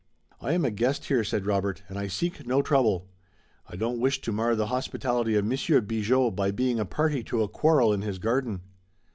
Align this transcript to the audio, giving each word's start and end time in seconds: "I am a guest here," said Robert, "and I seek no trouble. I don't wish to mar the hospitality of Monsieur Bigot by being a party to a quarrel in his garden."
"I 0.41 0.53
am 0.53 0.65
a 0.65 0.71
guest 0.71 1.05
here," 1.09 1.23
said 1.23 1.45
Robert, 1.45 1.83
"and 1.87 1.95
I 1.99 2.07
seek 2.07 2.47
no 2.47 2.63
trouble. 2.63 3.07
I 3.67 3.75
don't 3.75 3.99
wish 3.99 4.19
to 4.21 4.31
mar 4.31 4.55
the 4.55 4.65
hospitality 4.65 5.35
of 5.35 5.45
Monsieur 5.45 5.79
Bigot 5.79 6.35
by 6.35 6.49
being 6.49 6.79
a 6.79 6.85
party 6.85 7.21
to 7.25 7.43
a 7.43 7.47
quarrel 7.47 7.93
in 7.93 8.01
his 8.01 8.17
garden." 8.17 8.61